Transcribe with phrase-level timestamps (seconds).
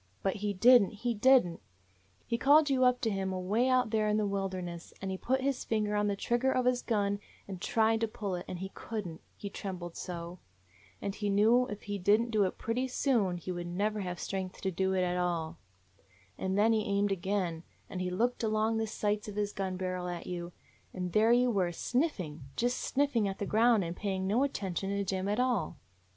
[0.13, 1.61] * But he did n't; he did n't!
[2.25, 5.41] He called you up to him away out there in the wilderness, and he put
[5.41, 8.69] his finger on the trigger of his gun, and tried to pull it; and he
[8.69, 10.39] could n't, he trembled so.
[11.03, 14.19] And he knew if he did n't do it pretty soon he would never have
[14.19, 15.59] strength to do it at all.
[16.35, 20.07] "And then he aimed again, and he looked along the sights on his gun barrel
[20.07, 20.51] at you;
[20.95, 21.71] and 209 DOG HEROES OF MANY LANDS there you were,
[22.11, 25.77] sniffing, just sniffing at the ground, and paying no attention to Jim at all.